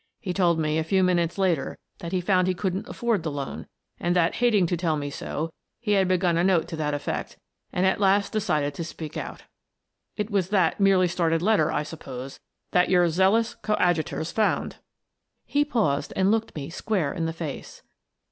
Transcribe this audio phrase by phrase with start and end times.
[0.19, 3.67] He told me a few minutes later that he found he couldn't afford the loan,
[3.99, 7.37] and that, hating to tell me so, he had begun a note to that effect,
[7.71, 9.43] and at last decided to speak out.
[10.17, 12.39] It was that merely started letter, I suppose,
[12.71, 14.77] that your zealous coadju tors found."
[15.45, 17.83] He paused and looked me square in the face.